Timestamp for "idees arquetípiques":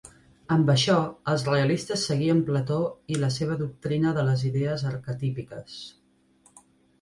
4.51-5.79